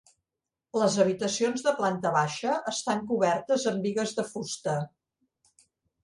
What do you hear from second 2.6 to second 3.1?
estan